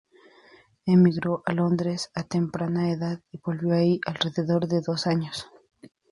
Emigró 0.87 1.43
a 1.45 1.53
Londres 1.53 2.09
a 2.15 2.23
temprana 2.23 2.89
edad 2.89 3.21
y 3.31 3.39
vivió 3.45 3.71
ahí 3.75 3.99
alrededor 4.07 4.65
de 4.67 4.81
dos 4.81 5.05
años. 5.05 5.45